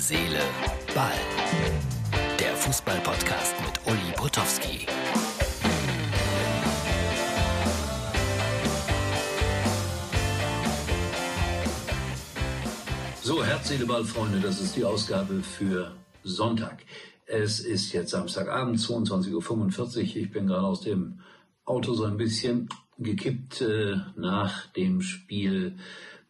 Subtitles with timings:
[0.00, 0.40] Seele,
[0.94, 1.12] Ball.
[2.38, 4.86] Der Fußball-Podcast mit Uli Potowski.
[13.22, 16.78] So, Herz, Seele, Ball, Freunde, das ist die Ausgabe für Sonntag.
[17.26, 20.02] Es ist jetzt Samstagabend, 22.45 Uhr.
[20.02, 21.20] Ich bin gerade aus dem
[21.66, 25.76] Auto so ein bisschen gekippt äh, nach dem Spiel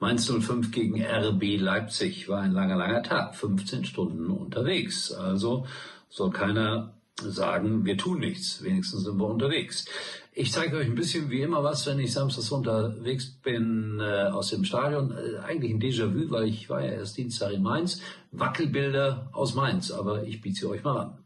[0.01, 2.29] Mainz 05 gegen RB Leipzig.
[2.29, 5.13] War ein langer, langer Tag, 15 Stunden unterwegs.
[5.13, 5.67] Also
[6.09, 8.63] soll keiner sagen, wir tun nichts.
[8.65, 9.85] Wenigstens sind wir unterwegs.
[10.33, 14.49] Ich zeige euch ein bisschen wie immer was, wenn ich samstags unterwegs bin äh, aus
[14.51, 15.13] dem Stadion.
[15.13, 18.01] Äh, eigentlich ein Déjà-vu, weil ich war ja erst Dienstag in Mainz.
[18.33, 21.19] Wackelbilder aus Mainz, aber ich biete sie euch mal an.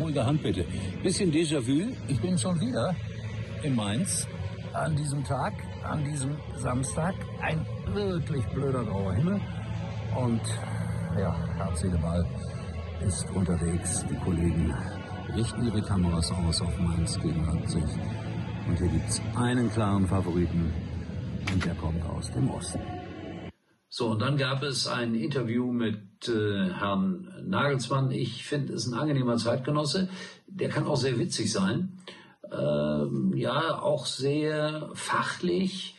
[0.00, 0.64] Ruhige Hand bitte.
[1.02, 1.92] Bisschen Déjà-vu.
[2.08, 2.96] Ich bin schon wieder
[3.62, 4.26] in Mainz
[4.72, 5.52] an diesem Tag,
[5.84, 7.14] an diesem Samstag.
[7.40, 9.40] Ein wirklich blöder grauer Himmel.
[10.16, 10.42] Und
[11.18, 12.26] ja, Herz, Ball
[13.06, 14.04] ist unterwegs.
[14.10, 14.74] Die Kollegen
[15.34, 17.84] richten ihre Kameras aus auf Mainz gegen Leipzig.
[18.68, 20.72] Und hier gibt es einen klaren Favoriten
[21.52, 22.80] und der kommt aus dem Osten.
[23.88, 28.12] So, und dann gab es ein Interview mit äh, Herrn Nagelsmann.
[28.12, 30.08] Ich finde, es ein angenehmer Zeitgenosse.
[30.46, 31.98] Der kann auch sehr witzig sein.
[32.52, 35.96] Ähm, ja, auch sehr fachlich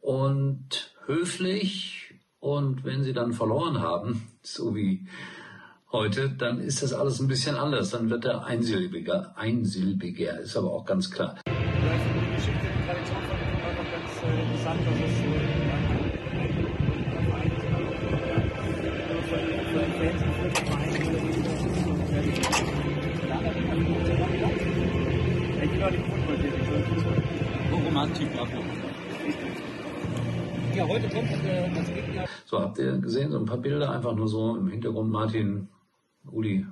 [0.00, 2.14] und höflich.
[2.40, 5.06] Und wenn sie dann verloren haben, so wie
[5.92, 7.90] heute, dann ist das alles ein bisschen anders.
[7.90, 11.36] Dann wird er einsilbiger, einsilbiger, ist aber auch ganz klar
[12.24, 15.63] die Geschichte, die dem Club einfach ganz äh, interessant, dass es
[25.84, 25.90] so
[30.74, 32.24] ja, heute kommt äh, Gegner.
[32.46, 35.68] So, habt ihr gesehen, so ein paar Bilder, einfach nur so im Hintergrund Martin,
[36.30, 36.66] Uli,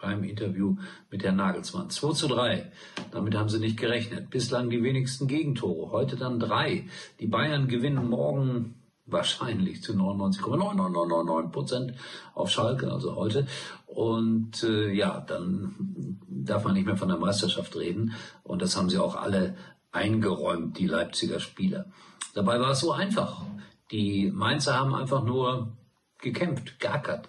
[0.00, 0.76] beim Interview
[1.10, 1.90] mit Herrn Nagelsmann.
[1.90, 2.70] 2 zu 3.
[3.10, 4.30] Damit haben sie nicht gerechnet.
[4.30, 5.90] Bislang die wenigsten Gegentore.
[5.90, 6.84] Heute dann drei.
[7.18, 8.76] Die Bayern gewinnen morgen
[9.12, 11.94] wahrscheinlich zu 99,9999 Prozent
[12.34, 13.46] auf Schalke, also heute.
[13.86, 18.14] Und äh, ja, dann darf man nicht mehr von der Meisterschaft reden.
[18.42, 19.56] Und das haben sie auch alle
[19.92, 21.86] eingeräumt, die Leipziger Spieler.
[22.34, 23.44] Dabei war es so einfach.
[23.90, 25.76] Die Mainzer haben einfach nur
[26.18, 27.28] gekämpft, geackert,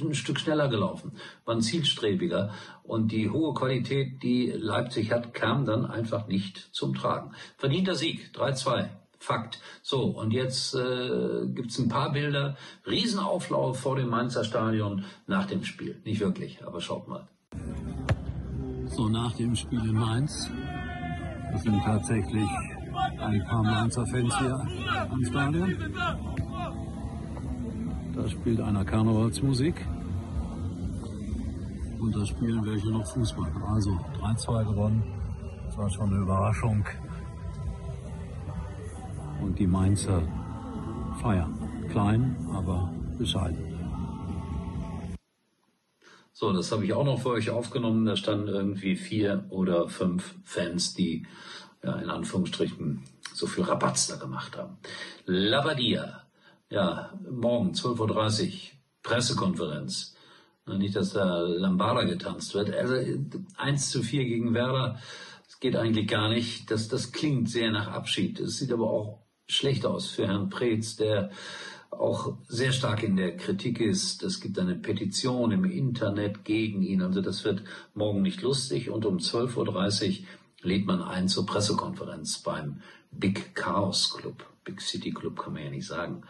[0.00, 1.12] ein Stück schneller gelaufen,
[1.44, 7.32] waren zielstrebiger und die hohe Qualität, die Leipzig hat, kam dann einfach nicht zum Tragen.
[7.56, 8.88] Verdienter Sieg, 3-2.
[9.18, 9.60] Fakt.
[9.82, 12.56] So, und jetzt äh, gibt ein paar Bilder.
[12.86, 16.00] Riesenauflauf vor dem Mainzer Stadion nach dem Spiel.
[16.04, 17.28] Nicht wirklich, aber schaut mal.
[18.88, 20.50] So, nach dem Spiel in Mainz
[21.56, 22.48] es sind tatsächlich
[23.18, 24.60] ein paar Mainzer Fans hier
[25.10, 25.74] am Stadion.
[28.14, 29.86] Da spielt einer Karnevalsmusik.
[31.98, 33.50] Und da spielen welche noch Fußball.
[33.72, 33.90] Also
[34.20, 35.02] 3-2 gewonnen.
[35.66, 36.84] Das war schon eine Überraschung.
[39.58, 40.22] Die Mainzer
[41.20, 41.86] feiern.
[41.90, 43.58] Klein, aber bescheiden.
[46.32, 48.04] So, das habe ich auch noch für euch aufgenommen.
[48.04, 51.26] Da standen irgendwie vier oder fünf Fans, die
[51.82, 53.02] ja, in Anführungsstrichen
[53.32, 54.76] so viel Rabatz da gemacht haben.
[55.24, 56.26] Labadia
[56.68, 58.52] ja, morgen 12.30 Uhr,
[59.02, 60.14] Pressekonferenz.
[60.66, 62.74] Nicht, dass da Lambada getanzt wird.
[62.74, 62.96] Also
[63.56, 64.98] 1 zu 4 gegen Werder,
[65.46, 66.70] das geht eigentlich gar nicht.
[66.72, 68.40] Das, das klingt sehr nach Abschied.
[68.40, 71.30] Es sieht aber auch schlecht aus für Herrn Preetz, der
[71.90, 74.22] auch sehr stark in der Kritik ist.
[74.22, 77.02] Es gibt eine Petition im Internet gegen ihn.
[77.02, 77.62] Also das wird
[77.94, 78.90] morgen nicht lustig.
[78.90, 80.26] Und um 12.30 Uhr
[80.62, 82.80] lädt man ein zur Pressekonferenz beim
[83.12, 84.44] Big Chaos Club.
[84.64, 86.22] Big City Club kann man ja nicht sagen.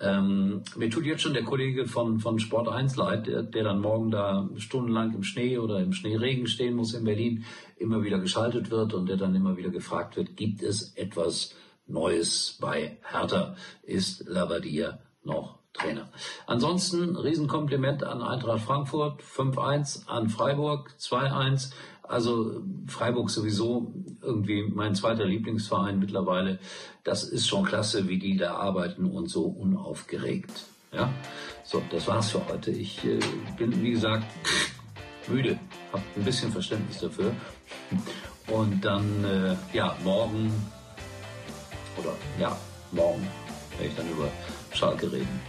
[0.00, 3.80] Ähm, mir tut jetzt schon der Kollege von, von Sport 1 leid, der, der dann
[3.80, 7.44] morgen da stundenlang im Schnee oder im Schneeregen stehen muss in Berlin,
[7.76, 11.54] immer wieder geschaltet wird und der dann immer wieder gefragt wird, gibt es etwas
[11.86, 13.56] Neues bei Hertha?
[13.82, 16.08] Ist Labadia noch Trainer.
[16.46, 21.72] Ansonsten Riesenkompliment an Eintracht Frankfurt, 5-1, an Freiburg, 2-1.
[22.02, 26.58] Also Freiburg sowieso irgendwie mein zweiter Lieblingsverein mittlerweile.
[27.04, 30.52] Das ist schon klasse, wie die da arbeiten und so unaufgeregt.
[30.92, 31.10] Ja,
[31.64, 32.70] so, das war's für heute.
[32.70, 33.18] Ich äh,
[33.56, 34.24] bin, wie gesagt,
[35.28, 35.58] müde,
[35.90, 37.32] habe ein bisschen Verständnis dafür.
[38.48, 40.52] Und dann, äh, ja, morgen,
[41.96, 42.56] oder ja,
[42.90, 43.26] morgen
[43.78, 44.28] werde ich dann über
[44.72, 45.40] Schalke reden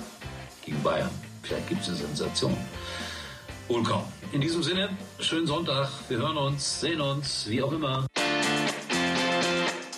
[0.66, 1.10] gegen Bayern.
[1.42, 2.57] Vielleicht gibt es eine Sensation.
[3.84, 4.04] Kaum.
[4.31, 5.90] In diesem Sinne, schönen Sonntag.
[6.07, 8.06] Wir hören uns, sehen uns, wie auch immer.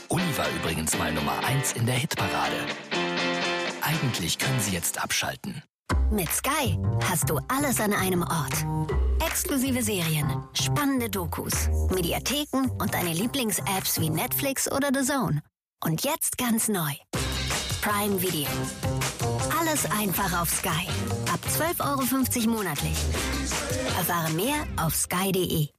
[0.08, 2.56] Uli war übrigens mal Nummer 1 in der Hitparade.
[3.82, 5.62] Eigentlich können Sie jetzt abschalten.
[6.10, 8.66] Mit Sky hast du alles an einem Ort.
[9.26, 15.42] Exklusive Serien, spannende Dokus, Mediatheken und deine Lieblings-Apps wie Netflix oder The Zone.
[15.86, 16.92] Und jetzt ganz neu.
[17.84, 18.48] Prime Video.
[19.60, 20.88] Alles einfach auf Sky.
[21.32, 22.98] Ab 12,50 Euro monatlich.
[23.96, 25.75] Erfahre mehr auf sky.de.